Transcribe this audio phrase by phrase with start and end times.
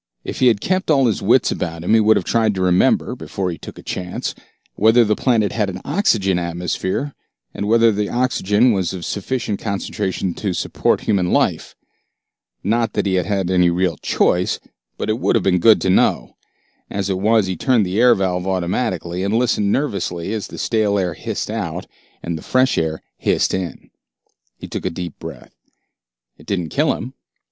[0.23, 3.15] If he had kept all his wits about him he would have tried to remember,
[3.15, 4.33] before he took a chance,
[4.73, 7.13] whether the planet had an oxygen atmosphere,
[7.53, 11.75] and whether the oxygen was of sufficient concentration to support human life.
[12.63, 14.59] Not that he had any real choice,
[14.97, 16.35] but it would have been good to know.
[16.89, 20.97] As it was, he turned the air valve automatically, and listened nervously as the stale
[20.97, 21.85] air hissed out
[22.23, 23.91] and the fresh air hissed in.
[24.57, 25.53] He took a deep breath.
[26.39, 27.13] It didn't kill him.